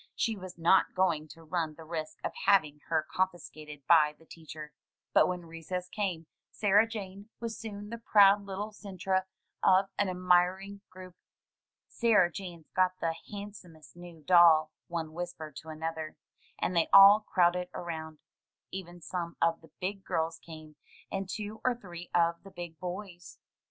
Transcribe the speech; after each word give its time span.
She 0.15 0.35
was 0.35 0.57
not 0.57 0.95
going 0.95 1.27
to 1.27 1.43
run 1.43 1.75
the 1.75 1.83
risk 1.85 2.17
of 2.23 2.31
having 2.47 2.79
her 2.87 3.05
confiscated 3.13 3.85
by 3.85 4.15
the 4.17 4.25
teacher. 4.25 4.73
But 5.13 5.27
when 5.27 5.45
recess 5.45 5.89
came 5.89 6.25
Sarah 6.49 6.87
Jane 6.87 7.29
was 7.39 7.55
soon 7.55 7.91
the 7.91 7.99
proud 7.99 8.43
little 8.43 8.71
centre 8.71 9.27
of 9.61 9.89
an 9.99 10.09
admiring 10.09 10.81
group. 10.89 11.15
"Sarah 11.87 12.31
Jane's 12.31 12.71
got 12.75 12.93
the 12.99 13.13
handsomest 13.31 13.95
new 13.95 14.23
doll," 14.23 14.71
one 14.87 15.13
whispered 15.13 15.55
to 15.57 15.69
another, 15.69 16.17
and 16.57 16.75
they 16.75 16.89
all 16.91 17.19
crowded 17.19 17.69
around. 17.71 18.17
Even 18.71 19.01
some 19.01 19.37
of 19.39 19.61
the 19.61 19.69
"big 19.79 20.03
girls" 20.03 20.39
came, 20.39 20.77
and 21.11 21.29
two 21.29 21.61
or 21.63 21.75
three 21.75 22.09
of 22.15 22.41
the 22.41 22.49
big 22.49 22.79
boys. 22.79 23.37